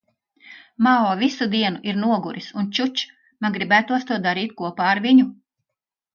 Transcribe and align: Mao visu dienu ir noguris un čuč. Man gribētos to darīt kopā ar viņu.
Mao 0.85 1.11
visu 1.19 1.47
dienu 1.51 1.81
ir 1.91 1.99
noguris 2.05 2.47
un 2.63 2.71
čuč. 2.79 3.05
Man 3.45 3.59
gribētos 3.59 4.09
to 4.13 4.19
darīt 4.27 4.59
kopā 4.65 4.91
ar 4.95 5.05
viņu. 5.07 5.29